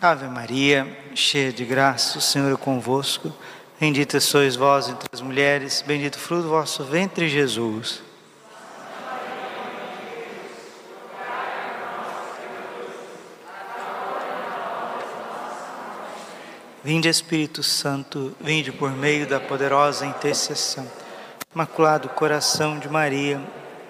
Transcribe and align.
Ave 0.00 0.28
Maria, 0.28 0.86
cheia 1.12 1.52
de 1.52 1.64
graça, 1.64 2.18
o 2.18 2.20
Senhor 2.20 2.52
é 2.52 2.56
convosco. 2.56 3.32
Bendita 3.80 4.20
sois 4.20 4.54
vós 4.54 4.88
entre 4.88 5.08
as 5.12 5.20
mulheres, 5.20 5.82
bendito 5.84 6.20
fruto 6.20 6.44
do 6.44 6.48
vosso 6.50 6.84
ventre, 6.84 7.28
Jesus. 7.28 8.00
Vinde 16.84 17.08
Espírito 17.08 17.64
Santo, 17.64 18.36
vinde 18.40 18.70
por 18.70 18.92
meio 18.92 19.26
da 19.26 19.40
poderosa 19.40 20.06
intercessão. 20.06 20.88
Imaculado 21.52 22.08
coração 22.10 22.78
de 22.78 22.88
Maria, 22.88 23.42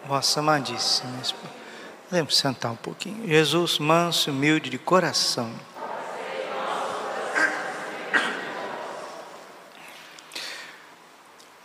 vossa 0.06 0.40
amadíssima. 0.40 1.12
Podemos 2.09 2.34
sentar 2.38 2.72
um 2.72 2.77
pouquinho. 2.77 3.29
Jesus, 3.29 3.79
manso 3.79 4.30
e 4.30 4.32
humilde 4.32 4.70
de 4.70 4.79
coração. 4.79 5.52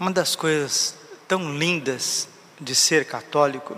Uma 0.03 0.11
das 0.11 0.35
coisas 0.35 0.97
tão 1.29 1.57
lindas 1.57 2.27
de 2.59 2.75
ser 2.75 3.05
católico, 3.05 3.73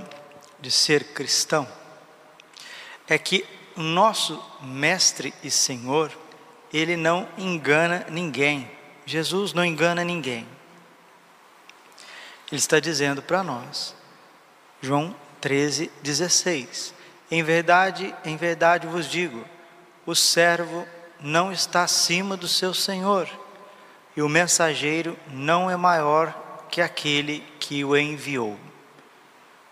de 0.60 0.72
ser 0.72 1.14
cristão, 1.14 1.68
é 3.08 3.16
que 3.16 3.46
o 3.76 3.82
nosso 3.82 4.44
Mestre 4.60 5.36
e 5.44 5.52
Senhor, 5.52 6.12
ele 6.74 6.98
não 6.98 7.30
engana 7.38 8.08
ninguém. 8.10 8.68
Jesus 9.06 9.54
não 9.54 9.64
engana 9.64 10.04
ninguém. 10.04 10.48
Ele 12.52 12.60
está 12.60 12.80
dizendo 12.80 13.22
para 13.22 13.44
nós, 13.44 13.96
João 14.82 15.16
13, 15.40 15.92
16: 16.02 16.92
Em 17.30 17.44
verdade, 17.44 18.16
em 18.26 18.36
verdade 18.36 18.88
vos 18.88 19.08
digo, 19.08 19.46
o 20.08 20.16
servo 20.16 20.88
não 21.20 21.52
está 21.52 21.84
acima 21.84 22.36
do 22.36 22.48
seu 22.48 22.74
senhor, 22.74 23.30
e 24.16 24.22
o 24.22 24.30
mensageiro 24.30 25.18
não 25.28 25.70
é 25.70 25.76
maior 25.76 26.66
que 26.70 26.82
aquele 26.82 27.44
que 27.60 27.84
o 27.84 27.96
enviou. 27.98 28.58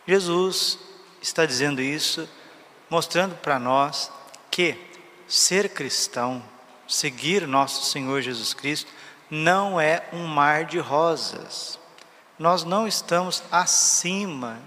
Jesus 0.06 0.78
está 1.22 1.46
dizendo 1.46 1.82
isso, 1.82 2.28
mostrando 2.90 3.36
para 3.36 3.58
nós 3.58 4.12
que 4.52 4.76
ser 5.28 5.70
cristão 5.70 6.44
seguir 6.88 7.48
nosso 7.48 7.90
Senhor 7.90 8.22
Jesus 8.22 8.54
Cristo 8.54 8.92
não 9.30 9.80
é 9.80 10.08
um 10.12 10.28
mar 10.28 10.66
de 10.66 10.80
rosas. 10.80 11.80
Nós 12.38 12.64
não 12.64 12.88
estamos 12.88 13.42
acima 13.52 14.60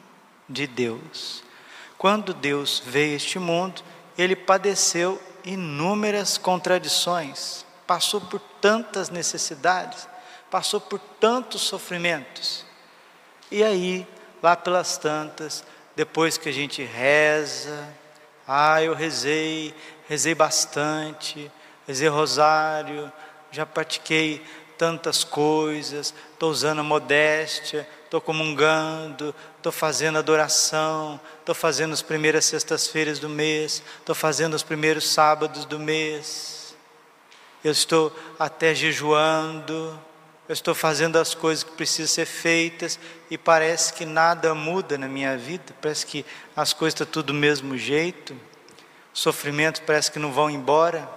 de 0.49 0.67
Deus. 0.67 1.43
Quando 1.99 2.33
Deus 2.33 2.83
veio 2.85 3.13
a 3.13 3.17
este 3.17 3.39
mundo, 3.39 3.83
ele 4.17 4.35
padeceu 4.35 5.21
inúmeras 5.45 6.39
contradições, 6.39 7.65
passou 7.87 8.20
por 8.20 8.41
tantas 8.61 9.11
necessidades, 9.11 10.09
passou 10.51 10.81
por 10.81 10.98
tantos 10.98 11.62
sofrimentos. 11.62 12.65
E 13.51 13.62
aí, 13.62 14.06
lá 14.42 14.56
pelas 14.56 14.98
tantas, 14.98 15.65
depois 15.95 16.37
que 16.37 16.48
a 16.48 16.53
gente 16.53 16.83
reza, 16.83 17.89
ah, 18.47 18.83
eu 18.83 18.95
rezei, 18.95 19.75
rezei 20.09 20.34
bastante, 20.34 21.51
rezei 21.87 22.09
rosário, 22.09 23.11
já 23.51 23.64
pratiquei 23.64 24.45
tantas 24.77 25.25
coisas, 25.25 26.12
estou 26.33 26.51
usando 26.51 26.81
a 26.81 26.84
modéstia, 26.84 27.89
estou 28.05 28.20
comungando, 28.20 29.34
estou 29.57 29.73
fazendo 29.73 30.19
adoração, 30.19 31.20
estou 31.41 31.55
fazendo 31.55 31.92
as 31.92 32.03
primeiras 32.03 32.45
sextas-feiras 32.45 33.19
do 33.19 33.29
mês, 33.29 33.83
estou 33.98 34.14
fazendo 34.14 34.55
os 34.55 34.62
primeiros 34.62 35.09
sábados 35.09 35.64
do 35.64 35.79
mês, 35.79 36.56
eu 37.67 37.72
estou 37.72 38.17
até 38.39 38.72
jejuando, 38.72 39.98
eu 40.48 40.53
estou 40.53 40.72
fazendo 40.72 41.17
as 41.17 41.34
coisas 41.34 41.64
que 41.64 41.73
precisam 41.73 42.06
ser 42.06 42.25
feitas 42.25 42.97
e 43.28 43.36
parece 43.36 43.92
que 43.92 44.07
nada 44.07 44.55
muda 44.55 44.96
na 44.96 45.08
minha 45.08 45.36
vida, 45.36 45.74
parece 45.83 46.07
que 46.07 46.24
as 46.55 46.73
coisas 46.73 46.95
estão 46.95 47.07
tudo 47.07 47.27
do 47.27 47.35
mesmo 47.35 47.77
jeito, 47.77 48.39
sofrimentos 49.13 49.83
parece 49.85 50.13
que 50.13 50.18
não 50.20 50.30
vão 50.30 50.48
embora. 50.48 51.08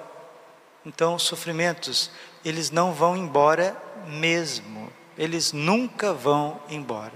Então, 0.83 1.13
os 1.13 1.23
sofrimentos, 1.23 2.09
eles 2.43 2.71
não 2.71 2.93
vão 2.93 3.15
embora 3.15 3.77
mesmo. 4.07 4.91
Eles 5.15 5.51
nunca 5.51 6.13
vão 6.13 6.59
embora. 6.67 7.13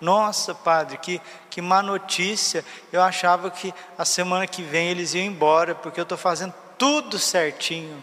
Nossa, 0.00 0.54
padre, 0.54 0.96
que, 0.98 1.20
que 1.48 1.60
má 1.60 1.80
notícia. 1.82 2.64
Eu 2.90 3.02
achava 3.02 3.50
que 3.50 3.72
a 3.96 4.04
semana 4.04 4.46
que 4.46 4.62
vem 4.62 4.88
eles 4.88 5.14
iam 5.14 5.26
embora, 5.26 5.74
porque 5.74 6.00
eu 6.00 6.04
estou 6.04 6.18
fazendo 6.18 6.54
tudo 6.76 7.18
certinho. 7.18 8.02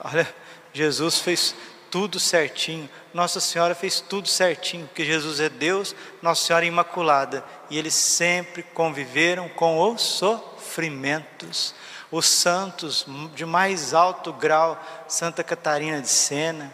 Olha, 0.00 0.32
Jesus 0.72 1.18
fez 1.18 1.54
tudo 1.90 2.20
certinho. 2.20 2.88
Nossa 3.12 3.40
Senhora 3.40 3.74
fez 3.74 4.00
tudo 4.00 4.28
certinho, 4.28 4.86
porque 4.86 5.04
Jesus 5.04 5.40
é 5.40 5.48
Deus, 5.48 5.94
Nossa 6.22 6.46
Senhora 6.46 6.64
é 6.64 6.68
Imaculada. 6.68 7.44
E 7.70 7.78
eles 7.78 7.94
sempre 7.94 8.62
conviveram 8.62 9.48
com 9.48 9.80
os 9.80 10.02
sofrimentos 10.02 11.74
os 12.10 12.26
santos 12.26 13.06
de 13.34 13.44
mais 13.44 13.92
alto 13.92 14.32
grau, 14.32 14.82
Santa 15.06 15.44
Catarina 15.44 16.00
de 16.00 16.08
Sena, 16.08 16.72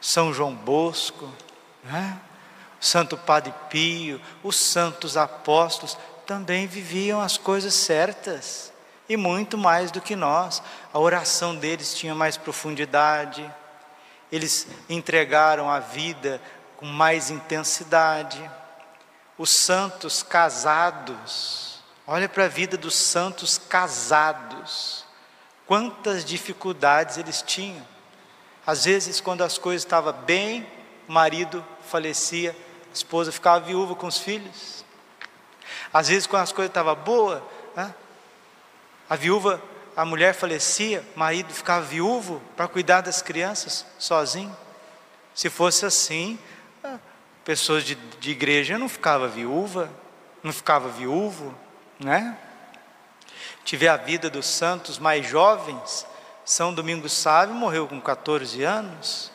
São 0.00 0.32
João 0.32 0.54
Bosco, 0.54 1.30
né? 1.84 2.18
Santo 2.80 3.16
Padre 3.16 3.54
Pio, 3.70 4.20
os 4.42 4.56
santos 4.56 5.16
apóstolos 5.16 5.96
também 6.26 6.66
viviam 6.66 7.20
as 7.20 7.36
coisas 7.36 7.74
certas 7.74 8.71
e 9.12 9.16
muito 9.16 9.58
mais 9.58 9.90
do 9.90 10.00
que 10.00 10.16
nós. 10.16 10.62
A 10.92 10.98
oração 10.98 11.54
deles 11.54 11.94
tinha 11.94 12.14
mais 12.14 12.36
profundidade, 12.36 13.48
eles 14.30 14.66
entregaram 14.88 15.70
a 15.70 15.78
vida 15.78 16.40
com 16.76 16.86
mais 16.86 17.30
intensidade. 17.30 18.50
Os 19.36 19.50
santos 19.50 20.22
casados, 20.22 21.72
Olha 22.06 22.28
para 22.28 22.44
a 22.44 22.48
vida 22.48 22.76
dos 22.76 22.96
santos 22.96 23.58
casados. 23.58 25.04
Quantas 25.66 26.24
dificuldades 26.24 27.16
eles 27.16 27.42
tinham. 27.42 27.86
Às 28.66 28.84
vezes, 28.84 29.20
quando 29.20 29.42
as 29.42 29.56
coisas 29.56 29.82
estavam 29.82 30.12
bem, 30.12 30.66
o 31.08 31.12
marido 31.12 31.64
falecia, 31.80 32.56
a 32.90 32.92
esposa 32.92 33.30
ficava 33.30 33.64
viúva 33.64 33.94
com 33.94 34.06
os 34.06 34.18
filhos. 34.18 34.84
Às 35.92 36.08
vezes, 36.08 36.26
quando 36.26 36.42
as 36.42 36.52
coisas 36.52 36.70
estavam 36.70 36.94
boas, 36.96 37.40
a 39.12 39.16
viúva, 39.16 39.62
a 39.94 40.06
mulher 40.06 40.32
falecia, 40.32 41.04
o 41.14 41.18
marido 41.18 41.52
ficava 41.52 41.84
viúvo 41.84 42.40
para 42.56 42.66
cuidar 42.66 43.02
das 43.02 43.20
crianças 43.20 43.84
sozinho. 43.98 44.56
Se 45.34 45.50
fosse 45.50 45.84
assim, 45.84 46.38
pessoas 47.44 47.84
de, 47.84 47.94
de 47.94 48.30
igreja 48.30 48.78
não 48.78 48.88
ficava 48.88 49.28
viúva, 49.28 49.90
não 50.42 50.50
ficava 50.50 50.88
viúvo, 50.88 51.54
né? 52.00 52.38
Tive 53.66 53.86
a 53.86 53.98
vida 53.98 54.30
dos 54.30 54.46
santos 54.46 54.98
mais 54.98 55.26
jovens. 55.26 56.06
São 56.42 56.72
Domingos 56.72 57.12
Sávio 57.12 57.54
morreu 57.54 57.86
com 57.86 58.00
14 58.00 58.62
anos. 58.62 59.30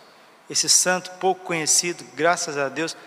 Esse 0.50 0.68
santo 0.68 1.12
pouco 1.20 1.46
conhecido, 1.46 2.04
graças 2.16 2.58
a 2.58 2.68
Deus, 2.68 2.98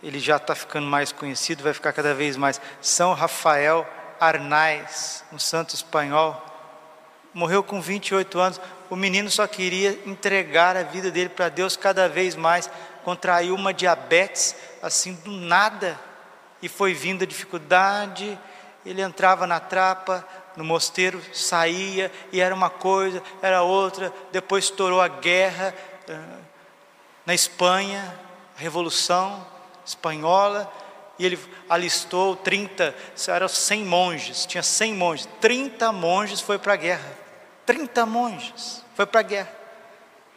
ele 0.00 0.20
já 0.20 0.36
está 0.36 0.54
ficando 0.54 0.86
mais 0.86 1.10
conhecido, 1.10 1.64
vai 1.64 1.74
ficar 1.74 1.92
cada 1.92 2.14
vez 2.14 2.36
mais. 2.36 2.60
São 2.80 3.14
Rafael 3.14 3.84
Arnaiz, 4.20 5.24
um 5.32 5.38
santo 5.38 5.74
espanhol, 5.74 6.44
morreu 7.32 7.62
com 7.62 7.80
28 7.80 8.38
anos. 8.38 8.60
O 8.90 8.96
menino 8.96 9.30
só 9.30 9.46
queria 9.46 9.98
entregar 10.06 10.76
a 10.76 10.82
vida 10.82 11.10
dele 11.10 11.28
para 11.28 11.48
Deus 11.48 11.76
cada 11.76 12.08
vez 12.08 12.34
mais. 12.36 12.70
Contraiu 13.04 13.54
uma 13.54 13.74
diabetes 13.74 14.54
assim 14.82 15.14
do 15.14 15.30
nada 15.30 15.98
e 16.62 16.68
foi 16.68 16.94
vindo 16.94 17.24
a 17.24 17.26
dificuldade 17.26 18.38
ele 18.84 19.00
entrava 19.00 19.46
na 19.46 19.58
trapa, 19.58 20.26
no 20.56 20.64
mosteiro, 20.64 21.20
saía, 21.32 22.12
e 22.30 22.40
era 22.40 22.54
uma 22.54 22.68
coisa, 22.68 23.22
era 23.40 23.62
outra. 23.62 24.12
Depois 24.30 24.64
estourou 24.64 25.00
a 25.00 25.08
guerra 25.08 25.74
eh, 26.06 26.18
na 27.24 27.34
Espanha, 27.34 28.14
a 28.56 28.60
Revolução 28.60 29.44
Espanhola, 29.84 30.70
e 31.18 31.24
ele 31.24 31.38
alistou 31.68 32.36
30, 32.36 32.94
eram 33.28 33.48
100 33.48 33.84
monges, 33.84 34.46
tinha 34.46 34.62
100 34.62 34.94
monges, 34.94 35.28
30 35.40 35.92
monges 35.92 36.40
foi 36.40 36.58
para 36.58 36.72
a 36.72 36.76
guerra, 36.76 37.18
30 37.66 38.04
monges 38.06 38.84
foi 38.94 39.06
para 39.06 39.20
a 39.20 39.22
guerra. 39.22 39.64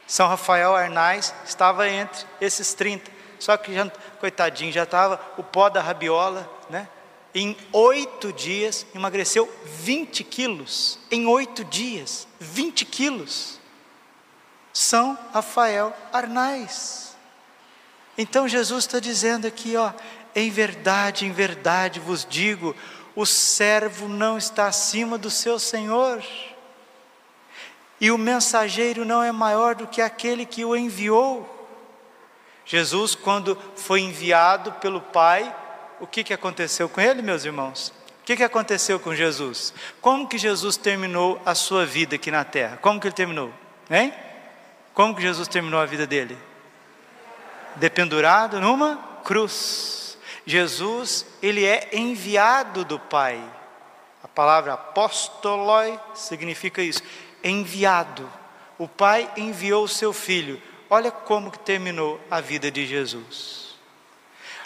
São 0.05 0.27
Rafael 0.27 0.75
Arnais 0.75 1.33
estava 1.45 1.89
entre 1.89 2.25
esses 2.39 2.73
30, 2.73 3.11
só 3.39 3.57
que 3.57 3.73
já, 3.73 3.89
coitadinho, 4.19 4.71
já 4.71 4.83
estava 4.83 5.19
o 5.37 5.43
pó 5.43 5.69
da 5.69 5.81
rabiola, 5.81 6.49
né? 6.69 6.87
Em 7.35 7.55
oito 7.71 8.33
dias 8.33 8.85
emagreceu 8.95 9.51
20 9.63 10.23
quilos. 10.23 10.97
Em 11.11 11.27
oito 11.27 11.63
dias, 11.65 12.27
20 12.39 12.85
quilos. 12.85 13.59
São 14.73 15.17
Rafael 15.33 15.95
Arnais. 16.11 17.15
Então 18.17 18.47
Jesus 18.47 18.85
está 18.85 18.99
dizendo 18.99 19.45
aqui, 19.45 19.75
ó, 19.75 19.91
em 20.39 20.51
verdade, 20.51 21.25
em 21.25 21.31
verdade 21.31 21.99
vos 21.99 22.23
digo, 22.23 22.75
o 23.15 23.25
servo 23.25 24.07
não 24.07 24.37
está 24.37 24.67
acima 24.67 25.17
do 25.17 25.31
seu 25.31 25.57
senhor. 25.57 26.23
E 27.99 28.11
o 28.11 28.19
mensageiro 28.19 29.03
não 29.03 29.23
é 29.23 29.31
maior 29.31 29.73
do 29.73 29.87
que 29.87 29.99
aquele 29.99 30.45
que 30.45 30.63
o 30.63 30.75
enviou. 30.75 31.55
Jesus, 32.63 33.15
quando 33.15 33.57
foi 33.75 34.01
enviado 34.01 34.73
pelo 34.73 35.01
Pai, 35.01 35.55
o 35.99 36.05
que, 36.05 36.23
que 36.23 36.35
aconteceu 36.35 36.87
com 36.87 37.01
ele, 37.01 37.23
meus 37.23 37.43
irmãos? 37.43 37.91
O 38.21 38.23
que, 38.23 38.37
que 38.37 38.43
aconteceu 38.43 38.99
com 38.99 39.15
Jesus? 39.15 39.73
Como 39.99 40.27
que 40.27 40.37
Jesus 40.37 40.77
terminou 40.77 41.41
a 41.43 41.55
sua 41.55 41.83
vida 41.83 42.15
aqui 42.15 42.29
na 42.29 42.43
terra? 42.43 42.77
Como 42.77 42.99
que 42.99 43.07
ele 43.07 43.15
terminou? 43.15 43.51
Hein? 43.89 44.13
Como 44.93 45.15
que 45.15 45.21
Jesus 45.23 45.47
terminou 45.47 45.79
a 45.79 45.85
vida 45.87 46.05
dele? 46.05 46.37
Dependurado 47.77 48.59
numa 48.59 48.97
cruz. 49.23 50.06
Jesus, 50.47 51.25
ele 51.41 51.65
é 51.65 51.89
enviado 51.91 52.85
do 52.85 52.97
Pai. 52.97 53.37
A 54.23 54.29
palavra 54.29 54.75
apóstoloi 54.75 55.99
significa 56.15 56.81
isso, 56.81 57.03
enviado. 57.43 58.31
O 58.77 58.87
Pai 58.87 59.29
enviou 59.35 59.83
o 59.83 59.89
seu 59.89 60.13
filho. 60.13 60.61
Olha 60.89 61.11
como 61.11 61.51
que 61.51 61.59
terminou 61.59 62.17
a 62.31 62.39
vida 62.39 62.71
de 62.71 62.87
Jesus. 62.87 63.75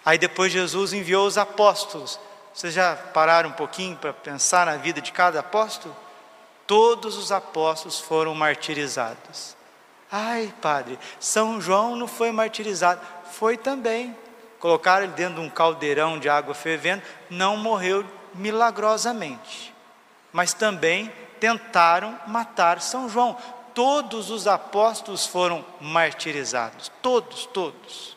Aí 0.06 0.20
depois 0.20 0.52
Jesus 0.52 0.94
enviou 0.94 1.26
os 1.26 1.36
apóstolos. 1.36 2.20
Vocês 2.54 2.76
já 2.76 2.96
pararam 2.96 3.50
um 3.50 3.54
pouquinho 3.54 3.98
para 3.98 4.14
pensar 4.14 4.68
na 4.68 4.78
vida 4.78 5.02
de 5.02 5.12
cada 5.12 5.40
apóstolo? 5.40 5.96
Todos 6.68 7.18
os 7.18 7.32
apóstolos 7.32 8.00
foram 8.00 8.36
martirizados. 8.36 9.56
Ai, 10.12 10.54
padre, 10.62 11.00
São 11.20 11.60
João 11.60 11.96
não 11.96 12.08
foi 12.08 12.32
martirizado. 12.32 13.02
Foi 13.32 13.58
também. 13.58 14.16
Colocaram 14.62 15.04
ele 15.04 15.14
dentro 15.14 15.36
de 15.36 15.42
um 15.42 15.50
caldeirão 15.50 16.18
de 16.18 16.30
água 16.30 16.54
fervendo, 16.54 17.04
não 17.30 17.58
morreu 17.58 18.06
milagrosamente. 18.34 19.74
Mas 20.32 20.54
também 20.54 21.12
tentaram 21.40 22.18
matar 22.28 22.80
São 22.80 23.10
João. 23.10 23.36
Todos 23.74 24.30
os 24.30 24.48
apóstolos 24.48 25.26
foram 25.26 25.66
martirizados, 25.82 26.90
todos, 27.02 27.46
todos. 27.48 28.16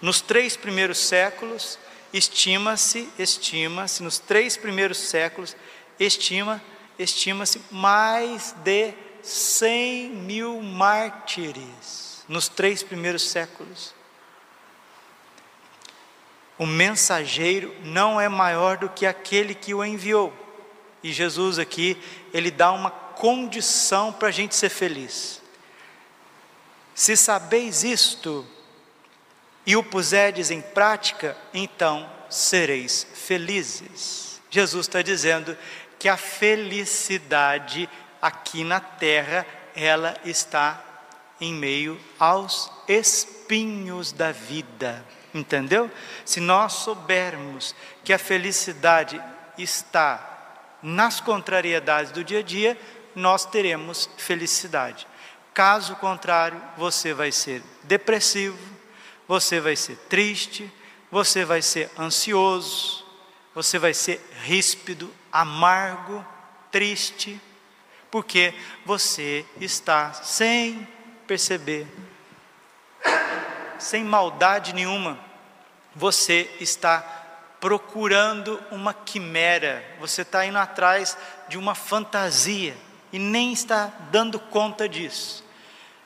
Nos 0.00 0.20
três 0.20 0.56
primeiros 0.56 0.98
séculos, 0.98 1.78
estima-se, 2.12 3.08
estima-se, 3.18 4.02
nos 4.02 4.18
três 4.18 4.56
primeiros 4.56 4.98
séculos, 4.98 5.54
estima, 6.00 6.60
estima-se 6.98 7.62
mais 7.70 8.52
de 8.64 8.94
100 9.22 10.08
mil 10.08 10.60
mártires 10.60 12.02
nos 12.28 12.48
três 12.48 12.82
primeiros 12.82 13.28
séculos. 13.28 13.94
O 16.62 16.66
mensageiro 16.66 17.74
não 17.82 18.20
é 18.20 18.28
maior 18.28 18.76
do 18.76 18.88
que 18.88 19.04
aquele 19.04 19.52
que 19.52 19.74
o 19.74 19.84
enviou. 19.84 20.32
E 21.02 21.12
Jesus 21.12 21.58
aqui, 21.58 22.00
ele 22.32 22.52
dá 22.52 22.70
uma 22.70 22.88
condição 22.88 24.12
para 24.12 24.28
a 24.28 24.30
gente 24.30 24.54
ser 24.54 24.68
feliz. 24.68 25.42
Se 26.94 27.16
sabeis 27.16 27.82
isto 27.82 28.46
e 29.66 29.74
o 29.74 29.82
puserdes 29.82 30.52
em 30.52 30.60
prática, 30.60 31.36
então 31.52 32.08
sereis 32.30 33.08
felizes. 33.12 34.40
Jesus 34.48 34.86
está 34.86 35.02
dizendo 35.02 35.58
que 35.98 36.08
a 36.08 36.16
felicidade 36.16 37.90
aqui 38.20 38.62
na 38.62 38.78
terra, 38.78 39.44
ela 39.74 40.16
está 40.24 40.80
em 41.40 41.52
meio 41.52 42.00
aos 42.20 42.70
espinhos 43.52 44.12
da 44.12 44.32
vida. 44.32 45.04
Entendeu? 45.34 45.90
Se 46.24 46.40
nós 46.40 46.72
soubermos 46.72 47.74
que 48.02 48.12
a 48.12 48.18
felicidade 48.18 49.22
está 49.58 50.28
nas 50.82 51.20
contrariedades 51.20 52.12
do 52.12 52.24
dia 52.24 52.40
a 52.40 52.42
dia, 52.42 52.78
nós 53.14 53.44
teremos 53.44 54.08
felicidade. 54.16 55.06
Caso 55.54 55.96
contrário, 55.96 56.60
você 56.76 57.12
vai 57.12 57.30
ser 57.30 57.62
depressivo, 57.84 58.58
você 59.28 59.60
vai 59.60 59.76
ser 59.76 59.96
triste, 60.08 60.70
você 61.10 61.44
vai 61.44 61.62
ser 61.62 61.90
ansioso, 61.98 63.04
você 63.54 63.78
vai 63.78 63.92
ser 63.92 64.20
ríspido, 64.44 65.12
amargo, 65.30 66.24
triste, 66.70 67.40
porque 68.10 68.54
você 68.84 69.44
está 69.60 70.12
sem 70.12 70.86
perceber 71.26 71.86
sem 73.82 74.04
maldade 74.04 74.72
nenhuma, 74.72 75.18
você 75.94 76.50
está 76.60 77.00
procurando 77.60 78.60
uma 78.70 78.92
quimera, 78.92 79.84
você 80.00 80.22
está 80.22 80.44
indo 80.44 80.58
atrás 80.58 81.16
de 81.48 81.56
uma 81.56 81.74
fantasia 81.74 82.76
e 83.12 83.18
nem 83.18 83.52
está 83.52 83.92
dando 84.10 84.38
conta 84.38 84.88
disso. 84.88 85.44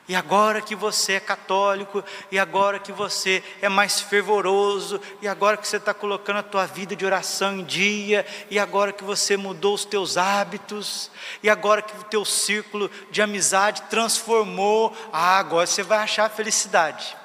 E 0.07 0.15
agora 0.15 0.61
que 0.61 0.73
você 0.73 1.13
é 1.13 1.19
católico, 1.19 2.01
e 2.31 2.39
agora 2.39 2.79
que 2.79 2.93
você 2.93 3.43
é 3.61 3.67
mais 3.67 3.99
fervoroso, 3.99 5.01
e 5.21 5.27
agora 5.27 5.57
que 5.57 5.67
você 5.67 5.75
está 5.75 5.93
colocando 5.93 6.37
a 6.37 6.43
tua 6.43 6.65
vida 6.65 6.95
de 6.95 7.05
oração 7.05 7.57
em 7.57 7.63
dia, 7.65 8.25
e 8.49 8.57
agora 8.57 8.93
que 8.93 9.03
você 9.03 9.35
mudou 9.35 9.73
os 9.73 9.83
teus 9.83 10.15
hábitos, 10.15 11.11
e 11.43 11.49
agora 11.49 11.81
que 11.81 11.97
o 11.97 12.03
teu 12.03 12.23
círculo 12.23 12.89
de 13.11 13.21
amizade 13.21 13.81
transformou, 13.89 14.95
ah, 15.11 15.39
agora 15.39 15.67
você 15.67 15.83
vai 15.83 15.97
achar 15.97 16.25
a 16.25 16.29
felicidade 16.29 17.16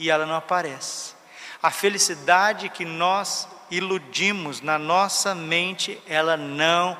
e 0.00 0.10
ela 0.10 0.26
não 0.26 0.34
aparece. 0.34 1.12
A 1.62 1.70
felicidade 1.70 2.70
que 2.70 2.86
nós 2.86 3.46
iludimos 3.70 4.62
na 4.62 4.78
nossa 4.78 5.34
mente, 5.34 6.00
ela 6.08 6.36
não 6.36 6.96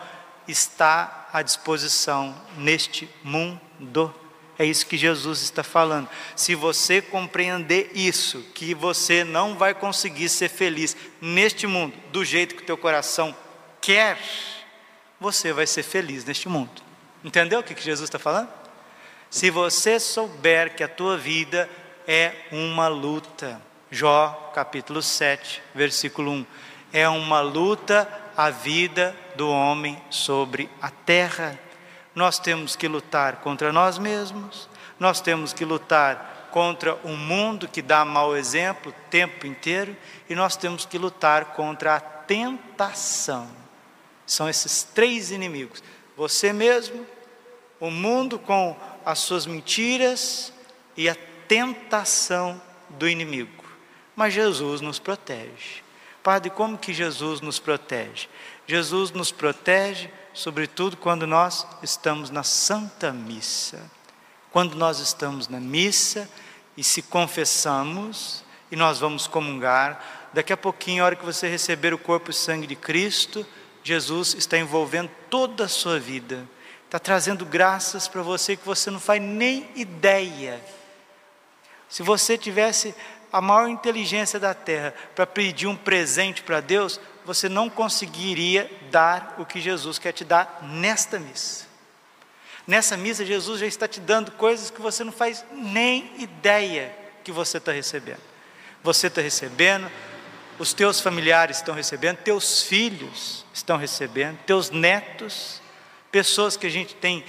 está 0.46 1.28
à 1.32 1.40
disposição 1.40 2.36
neste 2.58 3.08
mundo. 3.24 4.14
É 4.58 4.66
isso 4.66 4.86
que 4.86 4.98
Jesus 4.98 5.40
está 5.40 5.62
falando. 5.62 6.08
Se 6.36 6.54
você 6.54 7.00
compreender 7.00 7.90
isso, 7.94 8.42
que 8.54 8.74
você 8.74 9.24
não 9.24 9.56
vai 9.56 9.72
conseguir 9.72 10.28
ser 10.28 10.50
feliz 10.50 10.94
neste 11.22 11.66
mundo 11.66 11.96
do 12.12 12.22
jeito 12.22 12.54
que 12.54 12.62
o 12.62 12.66
teu 12.66 12.76
coração 12.76 13.34
quer, 13.80 14.18
você 15.18 15.54
vai 15.54 15.66
ser 15.66 15.82
feliz 15.82 16.26
neste 16.26 16.50
mundo. 16.50 16.82
Entendeu 17.24 17.60
o 17.60 17.62
que 17.62 17.80
Jesus 17.82 18.08
está 18.08 18.18
falando? 18.18 18.50
Se 19.30 19.48
você 19.48 19.98
souber 19.98 20.74
que 20.74 20.82
a 20.82 20.88
tua 20.88 21.16
vida 21.16 21.70
é 22.06 22.32
uma 22.52 22.88
luta. 22.88 23.60
Jó, 23.90 24.52
capítulo 24.54 25.02
7, 25.02 25.62
versículo 25.74 26.30
1. 26.30 26.46
É 26.92 27.08
uma 27.08 27.40
luta 27.40 28.08
a 28.36 28.50
vida 28.50 29.14
do 29.36 29.50
homem 29.50 30.00
sobre 30.10 30.70
a 30.80 30.90
terra. 30.90 31.58
Nós 32.14 32.38
temos 32.38 32.74
que 32.74 32.88
lutar 32.88 33.36
contra 33.36 33.72
nós 33.72 33.98
mesmos, 33.98 34.68
nós 34.98 35.20
temos 35.20 35.52
que 35.52 35.64
lutar 35.64 36.48
contra 36.50 36.94
o 37.04 37.10
mundo 37.10 37.68
que 37.68 37.82
dá 37.82 38.04
mau 38.04 38.36
exemplo 38.36 38.90
o 38.92 39.10
tempo 39.10 39.46
inteiro, 39.46 39.96
e 40.28 40.34
nós 40.34 40.56
temos 40.56 40.84
que 40.84 40.98
lutar 40.98 41.46
contra 41.46 41.96
a 41.96 42.00
tentação. 42.00 43.48
São 44.26 44.48
esses 44.48 44.82
três 44.82 45.30
inimigos: 45.30 45.82
você 46.16 46.52
mesmo, 46.52 47.06
o 47.78 47.90
mundo 47.90 48.38
com 48.38 48.76
as 49.04 49.18
suas 49.18 49.46
mentiras 49.46 50.52
e 50.96 51.08
a 51.08 51.16
tentação 51.50 52.62
do 52.90 53.08
inimigo. 53.08 53.64
Mas 54.14 54.32
Jesus 54.32 54.80
nos 54.80 55.00
protege. 55.00 55.82
Padre, 56.22 56.48
como 56.48 56.78
que 56.78 56.94
Jesus 56.94 57.40
nos 57.40 57.58
protege? 57.58 58.28
Jesus 58.68 59.10
nos 59.10 59.32
protege, 59.32 60.08
sobretudo 60.32 60.96
quando 60.96 61.26
nós 61.26 61.66
estamos 61.82 62.30
na 62.30 62.44
Santa 62.44 63.12
Missa. 63.12 63.90
Quando 64.52 64.76
nós 64.76 65.00
estamos 65.00 65.48
na 65.48 65.58
missa 65.58 66.30
e 66.76 66.84
se 66.84 67.02
confessamos 67.02 68.44
e 68.70 68.76
nós 68.76 69.00
vamos 69.00 69.26
comungar, 69.26 70.28
daqui 70.32 70.52
a 70.52 70.56
pouquinho, 70.56 71.02
a 71.02 71.06
hora 71.06 71.16
que 71.16 71.24
você 71.24 71.48
receber 71.48 71.92
o 71.92 71.98
corpo 71.98 72.30
e 72.30 72.34
sangue 72.34 72.66
de 72.66 72.76
Cristo, 72.76 73.44
Jesus 73.82 74.34
está 74.34 74.56
envolvendo 74.56 75.10
toda 75.28 75.64
a 75.64 75.68
sua 75.68 75.98
vida, 75.98 76.48
está 76.84 77.00
trazendo 77.00 77.44
graças 77.44 78.06
para 78.06 78.22
você 78.22 78.56
que 78.56 78.64
você 78.64 78.88
não 78.88 79.00
faz 79.00 79.20
nem 79.20 79.68
ideia 79.74 80.62
se 81.90 82.02
você 82.02 82.38
tivesse 82.38 82.94
a 83.32 83.40
maior 83.40 83.68
inteligência 83.68 84.38
da 84.38 84.54
terra 84.54 84.94
para 85.14 85.26
pedir 85.26 85.66
um 85.66 85.76
presente 85.76 86.42
para 86.42 86.60
Deus, 86.60 87.00
você 87.24 87.48
não 87.48 87.68
conseguiria 87.68 88.70
dar 88.90 89.34
o 89.38 89.44
que 89.44 89.60
Jesus 89.60 89.98
quer 89.98 90.12
te 90.12 90.24
dar 90.24 90.60
nesta 90.62 91.18
missa. 91.18 91.66
Nessa 92.66 92.96
missa, 92.96 93.24
Jesus 93.24 93.60
já 93.60 93.66
está 93.66 93.88
te 93.88 94.00
dando 94.00 94.30
coisas 94.32 94.70
que 94.70 94.80
você 94.80 95.02
não 95.02 95.12
faz 95.12 95.44
nem 95.52 96.12
ideia 96.18 96.94
que 97.24 97.32
você 97.32 97.58
está 97.58 97.72
recebendo. 97.72 98.20
Você 98.82 99.08
está 99.08 99.20
recebendo, 99.20 99.90
os 100.58 100.72
teus 100.72 101.00
familiares 101.00 101.56
estão 101.56 101.74
recebendo, 101.74 102.18
teus 102.18 102.62
filhos 102.62 103.44
estão 103.52 103.76
recebendo, 103.76 104.38
teus 104.46 104.70
netos, 104.70 105.60
pessoas 106.12 106.56
que 106.56 106.66
a 106.66 106.70
gente 106.70 106.94
tem 106.94 107.24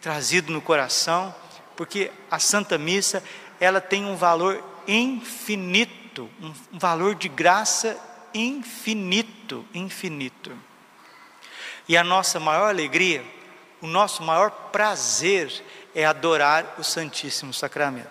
trazido 0.00 0.52
no 0.52 0.60
coração, 0.60 1.34
porque 1.76 2.10
a 2.30 2.38
Santa 2.38 2.78
Missa 2.78 3.22
ela 3.64 3.80
tem 3.80 4.04
um 4.04 4.16
valor 4.16 4.62
infinito, 4.86 6.28
um 6.40 6.78
valor 6.78 7.14
de 7.14 7.28
graça 7.28 7.98
infinito, 8.34 9.64
infinito. 9.72 10.52
E 11.88 11.96
a 11.96 12.04
nossa 12.04 12.38
maior 12.40 12.68
alegria, 12.68 13.24
o 13.80 13.86
nosso 13.86 14.22
maior 14.22 14.50
prazer 14.72 15.50
é 15.94 16.04
adorar 16.04 16.74
o 16.78 16.84
Santíssimo 16.84 17.52
Sacramento. 17.52 18.10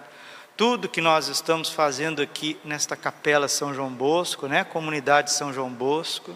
Tudo 0.56 0.88
que 0.88 1.02
nós 1.02 1.28
estamos 1.28 1.70
fazendo 1.70 2.22
aqui 2.22 2.60
nesta 2.64 2.96
capela 2.96 3.48
São 3.48 3.74
João 3.74 3.90
Bosco, 3.90 4.48
né? 4.48 4.64
Comunidade 4.64 5.32
São 5.32 5.52
João 5.52 5.70
Bosco, 5.70 6.36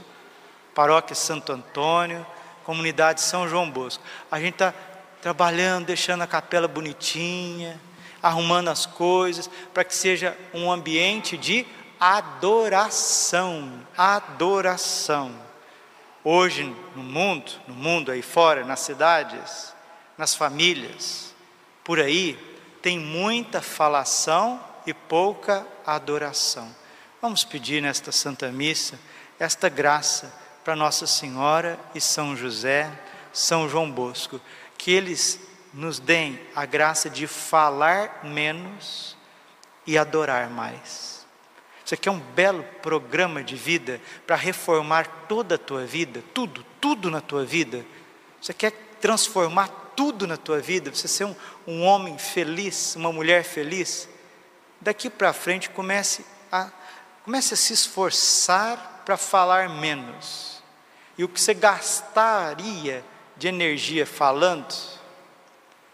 Paróquia 0.73 1.15
Santo 1.15 1.51
Antônio, 1.53 2.25
Comunidade 2.63 3.21
São 3.21 3.47
João 3.47 3.69
Bosco. 3.69 4.03
A 4.31 4.39
gente 4.39 4.55
está 4.55 4.73
trabalhando, 5.21 5.85
deixando 5.85 6.23
a 6.23 6.27
capela 6.27 6.67
bonitinha, 6.67 7.79
arrumando 8.21 8.69
as 8.69 8.85
coisas, 8.85 9.49
para 9.73 9.83
que 9.83 9.95
seja 9.95 10.37
um 10.53 10.71
ambiente 10.71 11.37
de 11.37 11.65
adoração. 11.99 13.85
Adoração. 13.97 15.31
Hoje 16.23 16.63
no 16.95 17.03
mundo, 17.03 17.51
no 17.67 17.73
mundo 17.73 18.11
aí 18.11 18.21
fora, 18.21 18.65
nas 18.65 18.81
cidades, 18.81 19.73
nas 20.17 20.35
famílias, 20.35 21.33
por 21.83 21.99
aí, 21.99 22.37
tem 22.81 22.99
muita 22.99 23.61
falação 23.61 24.61
e 24.85 24.93
pouca 24.93 25.65
adoração. 25.85 26.69
Vamos 27.21 27.43
pedir 27.43 27.81
nesta 27.81 28.11
Santa 28.11 28.51
Missa 28.51 28.99
esta 29.39 29.69
graça 29.69 30.33
para 30.63 30.75
Nossa 30.75 31.07
Senhora 31.07 31.79
e 31.95 32.01
São 32.01 32.35
José, 32.35 32.91
São 33.31 33.69
João 33.69 33.89
Bosco, 33.89 34.41
que 34.77 34.91
eles 34.91 35.39
nos 35.77 35.99
deem 35.99 36.39
a 36.55 36.65
graça 36.65 37.07
de 37.07 37.27
falar 37.27 38.21
menos 38.23 39.15
e 39.85 39.95
adorar 39.95 40.49
mais. 40.49 41.23
Isso 41.85 41.93
aqui 41.93 42.09
é 42.09 42.11
um 42.11 42.19
belo 42.19 42.63
programa 42.81 43.43
de 43.43 43.55
vida 43.55 44.01
para 44.25 44.35
reformar 44.35 45.07
toda 45.29 45.53
a 45.53 45.57
tua 45.57 45.85
vida, 45.85 46.23
tudo, 46.33 46.65
tudo 46.81 47.11
na 47.11 47.21
tua 47.21 47.45
vida. 47.45 47.85
Você 48.41 48.55
quer 48.55 48.71
transformar 48.99 49.67
tudo 49.95 50.25
na 50.25 50.35
tua 50.35 50.59
vida, 50.59 50.93
você 50.93 51.07
ser 51.07 51.25
um, 51.25 51.35
um 51.67 51.83
homem 51.83 52.17
feliz, 52.17 52.95
uma 52.95 53.13
mulher 53.13 53.43
feliz. 53.43 54.09
Daqui 54.81 55.11
para 55.11 55.31
frente 55.31 55.69
comece 55.69 56.25
a, 56.51 56.71
comece 57.23 57.53
a 57.53 57.57
se 57.57 57.71
esforçar 57.71 59.03
para 59.05 59.15
falar 59.15 59.69
menos. 59.69 60.63
E 61.19 61.23
o 61.23 61.29
que 61.29 61.39
você 61.39 61.53
gastaria 61.53 63.05
de 63.37 63.47
energia 63.47 64.07
falando, 64.07 64.96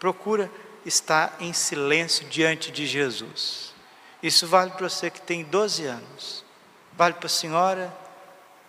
procura 0.04 0.50
estar 0.84 1.34
em 1.40 1.54
silêncio 1.54 2.28
diante 2.28 2.70
de 2.70 2.86
Jesus. 2.86 3.72
Isso 4.22 4.46
vale 4.46 4.70
para 4.72 4.86
você 4.86 5.08
que 5.08 5.18
tem 5.18 5.42
12 5.42 5.86
anos, 5.86 6.44
vale 6.92 7.14
para 7.14 7.24
a 7.24 7.30
senhora 7.30 7.96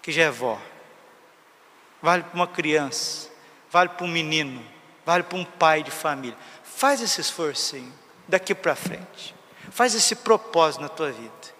que 0.02 0.14
já 0.14 0.24
é 0.24 0.32
vó, 0.32 0.58
vale 2.02 2.24
para 2.24 2.36
uma 2.36 2.48
criança, 2.48 3.30
vale 3.70 3.90
para 3.90 4.06
um 4.06 4.08
menino, 4.08 4.66
vale 5.06 5.24
para 5.24 5.38
um 5.38 5.44
pai 5.44 5.84
de 5.84 5.92
família. 5.92 6.38
Faz 6.64 7.02
esse 7.02 7.20
esforcinho 7.20 7.92
daqui 8.30 8.56
para 8.56 8.74
frente, 8.74 9.36
faz 9.72 9.94
esse 9.94 10.16
propósito 10.16 10.84
na 10.84 10.88
tua 10.88 11.12
vida. 11.12 11.54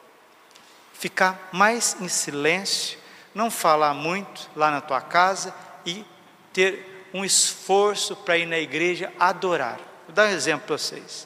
Ficar 0.94 1.50
mais 1.52 1.98
em 2.00 2.08
silêncio, 2.08 2.98
não 3.34 3.52
falar 3.52 3.94
muito 3.94 4.50
lá 4.56 4.72
na 4.72 4.80
tua 4.80 5.02
casa 5.02 5.54
e 5.86 6.06
ter 6.54 6.95
um 7.16 7.24
esforço 7.24 8.14
para 8.14 8.38
ir 8.38 8.46
na 8.46 8.60
igreja 8.60 9.10
adorar. 9.18 9.80
Vou 10.06 10.14
dar 10.14 10.28
um 10.28 10.32
exemplo 10.32 10.68
para 10.68 10.78
vocês. 10.78 11.26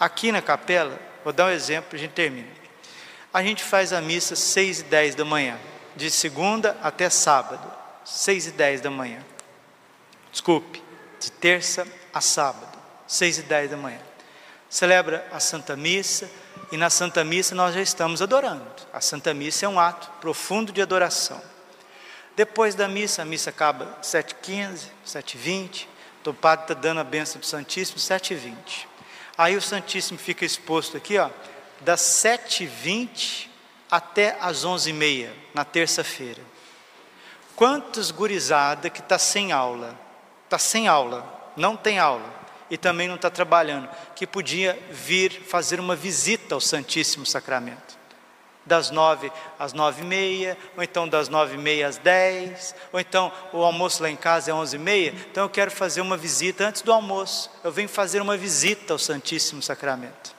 Aqui 0.00 0.32
na 0.32 0.40
capela, 0.40 0.98
vou 1.22 1.30
dar 1.30 1.44
um 1.44 1.50
exemplo, 1.50 1.90
a 1.92 1.98
gente 1.98 2.12
termina. 2.12 2.48
A 3.30 3.42
gente 3.42 3.62
faz 3.62 3.92
a 3.92 4.00
missa 4.00 4.34
seis 4.34 4.80
e 4.80 4.84
dez 4.84 5.14
da 5.14 5.26
manhã, 5.26 5.58
de 5.94 6.10
segunda 6.10 6.74
até 6.82 7.10
sábado, 7.10 7.70
seis 8.02 8.46
e 8.46 8.50
dez 8.52 8.80
da 8.80 8.90
manhã. 8.90 9.22
Desculpe, 10.32 10.82
de 11.20 11.32
terça 11.32 11.86
a 12.14 12.22
sábado, 12.22 12.78
seis 13.06 13.36
e 13.36 13.42
dez 13.42 13.70
da 13.70 13.76
manhã. 13.76 14.00
Celebra 14.70 15.28
a 15.30 15.38
Santa 15.38 15.76
Missa 15.76 16.30
e 16.72 16.78
na 16.78 16.88
Santa 16.88 17.22
Missa 17.22 17.54
nós 17.54 17.74
já 17.74 17.82
estamos 17.82 18.22
adorando. 18.22 18.64
A 18.90 19.02
Santa 19.02 19.34
Missa 19.34 19.66
é 19.66 19.68
um 19.68 19.78
ato 19.78 20.10
profundo 20.18 20.72
de 20.72 20.80
adoração. 20.80 21.42
Depois 22.38 22.76
da 22.76 22.86
missa, 22.86 23.22
a 23.22 23.24
missa 23.24 23.50
acaba 23.50 23.98
7h15, 24.00 24.90
7h20, 25.04 25.88
o 26.24 26.32
padre 26.32 26.66
está 26.66 26.74
dando 26.74 27.00
a 27.00 27.04
benção 27.04 27.40
do 27.40 27.44
Santíssimo, 27.44 27.98
7h20. 27.98 28.86
Aí 29.36 29.56
o 29.56 29.60
Santíssimo 29.60 30.20
fica 30.20 30.44
exposto 30.44 30.96
aqui, 30.96 31.18
ó, 31.18 31.30
das 31.80 32.00
7h20 32.00 33.48
até 33.90 34.36
as 34.40 34.64
11h30, 34.64 35.30
na 35.52 35.64
terça-feira. 35.64 36.40
Quantos 37.56 38.12
gurizada 38.12 38.88
que 38.88 39.00
está 39.00 39.18
sem 39.18 39.50
aula, 39.50 39.98
está 40.44 40.58
sem 40.58 40.86
aula, 40.86 41.52
não 41.56 41.76
tem 41.76 41.98
aula, 41.98 42.32
e 42.70 42.78
também 42.78 43.08
não 43.08 43.16
está 43.16 43.30
trabalhando, 43.30 43.88
que 44.14 44.28
podia 44.28 44.78
vir 44.92 45.42
fazer 45.42 45.80
uma 45.80 45.96
visita 45.96 46.54
ao 46.54 46.60
Santíssimo 46.60 47.26
Sacramento 47.26 47.97
das 48.68 48.90
nove 48.90 49.32
às 49.58 49.72
nove 49.72 50.02
e 50.02 50.04
meia, 50.04 50.56
ou 50.76 50.82
então 50.82 51.08
das 51.08 51.28
nove 51.28 51.54
e 51.54 51.58
meia 51.58 51.88
às 51.88 51.96
dez, 51.96 52.74
ou 52.92 53.00
então 53.00 53.32
o 53.52 53.64
almoço 53.64 54.02
lá 54.02 54.10
em 54.10 54.16
casa 54.16 54.50
é 54.50 54.54
onze 54.54 54.76
e 54.76 54.78
meia, 54.78 55.12
então 55.30 55.44
eu 55.44 55.50
quero 55.50 55.70
fazer 55.70 56.02
uma 56.02 56.16
visita 56.16 56.66
antes 56.66 56.82
do 56.82 56.92
almoço, 56.92 57.50
eu 57.64 57.72
venho 57.72 57.88
fazer 57.88 58.20
uma 58.20 58.36
visita 58.36 58.92
ao 58.92 58.98
Santíssimo 58.98 59.62
Sacramento. 59.62 60.36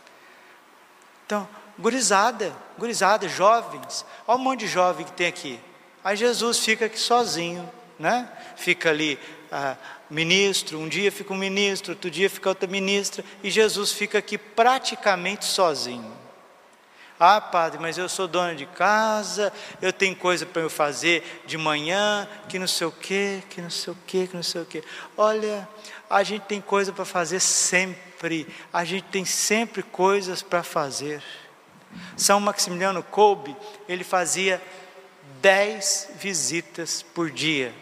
Então, 1.26 1.48
gurizada, 1.78 2.56
gurizada, 2.78 3.28
jovens, 3.28 4.06
olha 4.28 4.40
um 4.40 4.44
monte 4.44 4.62
de 4.62 4.68
jovem 4.68 5.06
que 5.06 5.12
tem 5.12 5.28
aqui. 5.28 5.60
Aí 6.04 6.16
Jesus 6.16 6.60
fica 6.60 6.86
aqui 6.86 7.00
sozinho, 7.00 7.70
né? 7.98 8.30
Fica 8.56 8.90
ali 8.90 9.20
ah, 9.52 9.76
ministro, 10.10 10.80
um 10.80 10.88
dia 10.88 11.12
fica 11.12 11.34
um 11.34 11.38
ministro, 11.38 11.94
outro 11.94 12.10
dia 12.10 12.30
fica 12.30 12.50
outra 12.50 12.68
ministra, 12.68 13.24
e 13.44 13.50
Jesus 13.50 13.92
fica 13.92 14.18
aqui 14.18 14.38
praticamente 14.38 15.46
sozinho. 15.46 16.20
Ah, 17.20 17.42
padre, 17.42 17.80
mas 17.82 17.98
eu 17.98 18.08
sou 18.08 18.30
dona 18.30 18.56
de 18.56 18.66
casa, 18.66 19.52
eu 19.82 19.92
tenho 19.92 20.16
coisa 20.16 20.46
para 20.46 20.62
eu 20.62 20.70
fazer 20.70 21.42
de 21.46 21.58
manhã, 21.58 22.26
que 22.48 22.58
não 22.58 22.66
sei 22.66 22.88
o 22.88 22.92
quê, 22.94 23.44
que 23.50 23.60
não 23.60 23.70
sei 23.70 23.92
o 23.92 23.98
quê, 24.08 24.26
que 24.26 24.38
não 24.38 24.44
sei 24.44 24.62
o 24.62 24.66
quê. 24.66 24.82
Olha, 25.18 25.68
a 26.10 26.24
gente 26.24 26.44
tem 26.44 26.62
coisa 26.62 26.94
para 26.94 27.04
fazer 27.04 27.42
sempre, 27.42 28.48
a 28.72 28.86
gente 28.86 29.04
tem 29.08 29.26
sempre 29.26 29.84
coisas 29.84 30.42
para 30.42 30.64
fazer. 30.64 31.22
São 32.16 32.40
Maximiliano 32.40 33.04
Kolbe, 33.04 33.54
ele 33.90 34.06
fazia 34.06 34.62
dez 35.42 36.10
visitas 36.16 37.02
por 37.02 37.30
dia 37.30 37.74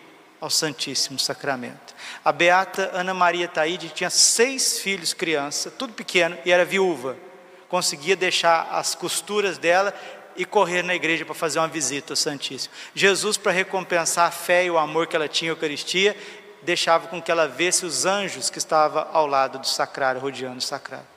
ao 0.42 0.50
Santíssimo 0.50 1.20
Sacramento. 1.20 1.94
A 2.26 2.32
beata 2.32 2.90
Ana 2.92 3.14
Maria 3.14 3.48
Taide 3.48 3.90
tinha 3.90 4.10
seis 4.10 4.80
filhos 4.80 5.14
criança, 5.14 5.70
tudo 5.70 5.94
pequeno, 5.94 6.36
e 6.44 6.52
era 6.52 6.66
viúva 6.66 7.27
conseguia 7.70 8.16
deixar 8.16 8.70
as 8.72 8.96
costuras 8.96 9.58
dela 9.58 9.94
e 10.36 10.46
correr 10.46 10.84
na 10.84 10.96
igreja 10.96 11.26
para 11.26 11.34
fazer 11.34 11.60
uma 11.60 11.68
visita 11.68 12.14
ao 12.14 12.18
Santíssimo. 12.18 12.74
Jesus, 12.94 13.38
para 13.38 13.52
recompensar 13.52 14.28
a 14.28 14.32
fé 14.32 14.66
e 14.66 14.72
o 14.72 14.78
amor 14.78 15.08
que 15.08 15.16
ela 15.16 15.28
tinha 15.28 15.52
à 15.52 15.54
Eucaristia, 15.54 16.16
deixava 16.62 17.08
com 17.08 17.22
que 17.22 17.32
ela 17.32 17.48
visse 17.48 17.86
os 17.86 18.06
anjos 18.06 18.50
que 18.50 18.58
estavam 18.58 19.08
ao 19.12 19.26
lado 19.26 19.58
do 19.60 19.68
sacrário, 19.68 20.22
rodeando 20.22 20.60
o 20.60 20.62
sacrário. 20.62 21.08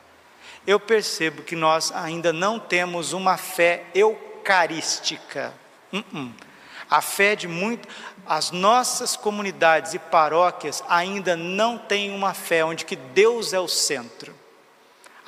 Eu 0.66 0.80
percebo 0.80 1.42
que 1.42 1.56
nós 1.56 1.92
ainda 1.92 2.32
não 2.32 2.58
temos 2.58 3.12
uma 3.12 3.36
fé 3.36 3.84
eucarística. 3.94 5.52
Uh 5.92 5.98
-uh. 5.98 6.32
A 6.88 7.00
fé 7.00 7.36
de 7.36 7.46
muito. 7.46 7.88
As 8.26 8.50
nossas 8.50 9.16
comunidades 9.16 9.94
e 9.94 9.98
paróquias 9.98 10.82
ainda 10.88 11.36
não 11.36 11.78
têm 11.78 12.14
uma 12.14 12.34
fé 12.34 12.64
onde 12.64 12.84
que 12.84 12.96
Deus 12.96 13.52
é 13.52 13.60
o 13.60 13.68
centro. 13.68 14.34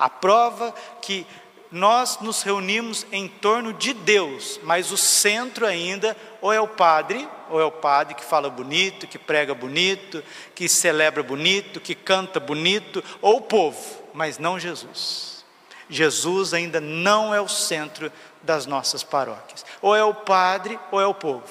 A 0.03 0.09
prova 0.09 0.75
que 1.01 1.25
nós 1.71 2.19
nos 2.19 2.41
reunimos 2.41 3.07
em 3.09 3.25
torno 3.25 3.71
de 3.71 3.93
Deus, 3.93 4.59
mas 4.61 4.91
o 4.91 4.97
centro 4.97 5.65
ainda 5.65 6.13
ou 6.41 6.51
é 6.51 6.59
o 6.59 6.67
padre, 6.67 7.25
ou 7.49 7.57
é 7.61 7.63
o 7.63 7.71
padre 7.71 8.13
que 8.13 8.25
fala 8.25 8.49
bonito, 8.49 9.07
que 9.07 9.17
prega 9.17 9.55
bonito, 9.55 10.21
que 10.53 10.67
celebra 10.67 11.23
bonito, 11.23 11.79
que 11.79 11.95
canta 11.95 12.37
bonito, 12.37 13.01
ou 13.21 13.37
o 13.37 13.41
povo, 13.43 13.79
mas 14.13 14.37
não 14.37 14.59
Jesus. 14.59 15.45
Jesus 15.89 16.53
ainda 16.53 16.81
não 16.81 17.33
é 17.33 17.39
o 17.39 17.47
centro 17.47 18.11
das 18.41 18.65
nossas 18.65 19.05
paróquias. 19.05 19.65
Ou 19.81 19.95
é 19.95 20.03
o 20.03 20.13
padre 20.13 20.77
ou 20.91 20.99
é 20.99 21.07
o 21.07 21.13
povo. 21.13 21.47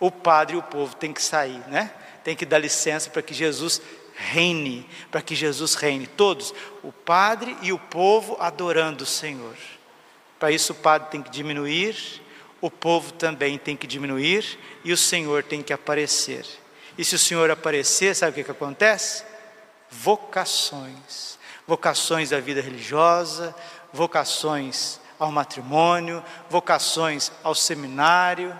O 0.00 0.10
padre 0.10 0.56
e 0.56 0.58
o 0.58 0.62
povo 0.62 0.96
tem 0.96 1.12
que 1.12 1.22
sair, 1.22 1.62
né? 1.68 1.92
Tem 2.24 2.34
que 2.34 2.46
dar 2.46 2.56
licença 2.56 3.10
para 3.10 3.20
que 3.20 3.34
Jesus 3.34 3.82
reine, 4.14 4.88
para 5.10 5.22
que 5.22 5.34
Jesus 5.34 5.74
reine. 5.74 6.06
Todos, 6.06 6.54
o 6.82 6.92
padre 6.92 7.56
e 7.62 7.72
o 7.72 7.78
povo 7.78 8.36
adorando 8.38 9.04
o 9.04 9.06
Senhor. 9.06 9.56
Para 10.38 10.50
isso 10.50 10.72
o 10.72 10.76
padre 10.76 11.10
tem 11.10 11.22
que 11.22 11.30
diminuir, 11.30 12.22
o 12.60 12.70
povo 12.70 13.12
também 13.12 13.58
tem 13.58 13.76
que 13.76 13.86
diminuir 13.86 14.58
e 14.84 14.92
o 14.92 14.96
Senhor 14.96 15.42
tem 15.42 15.62
que 15.62 15.72
aparecer. 15.72 16.46
E 16.96 17.04
se 17.04 17.14
o 17.14 17.18
Senhor 17.18 17.50
aparecer, 17.50 18.14
sabe 18.14 18.32
o 18.32 18.34
que, 18.34 18.44
que 18.44 18.50
acontece? 18.50 19.24
Vocações. 19.90 21.38
Vocações 21.66 22.30
da 22.30 22.40
vida 22.40 22.60
religiosa, 22.60 23.54
vocações 23.92 25.00
ao 25.18 25.32
matrimônio, 25.32 26.22
vocações 26.50 27.32
ao 27.42 27.54
seminário, 27.54 28.54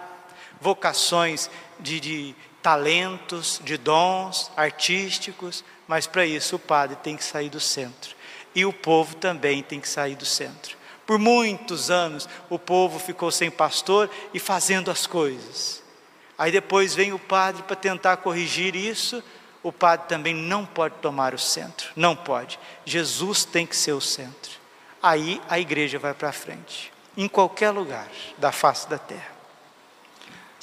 vocações 0.60 1.50
de, 1.78 2.00
de 2.00 2.36
talentos, 2.64 3.60
de 3.62 3.76
dons 3.76 4.50
artísticos, 4.56 5.62
mas 5.86 6.06
para 6.06 6.24
isso 6.24 6.56
o 6.56 6.58
padre 6.58 6.96
tem 6.96 7.14
que 7.14 7.22
sair 7.22 7.50
do 7.50 7.60
centro. 7.60 8.16
E 8.54 8.64
o 8.64 8.72
povo 8.72 9.16
também 9.16 9.62
tem 9.62 9.78
que 9.78 9.88
sair 9.88 10.14
do 10.16 10.24
centro. 10.24 10.74
Por 11.06 11.18
muitos 11.18 11.90
anos 11.90 12.26
o 12.48 12.58
povo 12.58 12.98
ficou 12.98 13.30
sem 13.30 13.50
pastor 13.50 14.08
e 14.32 14.40
fazendo 14.40 14.90
as 14.90 15.06
coisas. 15.06 15.82
Aí 16.38 16.50
depois 16.50 16.94
vem 16.94 17.12
o 17.12 17.18
padre 17.18 17.62
para 17.64 17.76
tentar 17.76 18.16
corrigir 18.16 18.74
isso. 18.74 19.22
O 19.62 19.70
padre 19.70 20.06
também 20.08 20.34
não 20.34 20.64
pode 20.64 20.94
tomar 21.02 21.34
o 21.34 21.38
centro, 21.38 21.90
não 21.94 22.16
pode. 22.16 22.58
Jesus 22.86 23.44
tem 23.44 23.66
que 23.66 23.76
ser 23.76 23.92
o 23.92 24.00
centro. 24.00 24.52
Aí 25.02 25.38
a 25.50 25.58
igreja 25.58 25.98
vai 25.98 26.14
para 26.14 26.32
frente, 26.32 26.90
em 27.14 27.28
qualquer 27.28 27.72
lugar 27.72 28.08
da 28.38 28.50
face 28.50 28.88
da 28.88 28.96
terra. 28.96 29.33